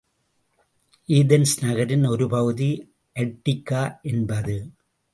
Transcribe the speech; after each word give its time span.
Athens 1.09 1.53
நகரின் 1.65 2.05
ஒரு 2.05 2.27
பகுதி 2.27 2.71
அட்டிக்கா 3.15 3.83
என்பது. 4.01 4.57